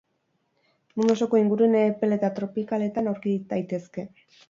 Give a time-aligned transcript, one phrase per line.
[1.01, 4.13] Mundu osoko ingurune epel eta tropikaletan aurki daitezke.